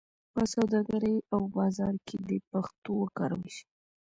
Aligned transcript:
په 0.33 0.41
سوداګرۍ 0.53 1.15
او 1.33 1.41
بازار 1.57 1.93
کې 2.07 2.15
دې 2.27 2.37
پښتو 2.51 2.91
وکارول 3.01 3.47
شي. 3.55 3.65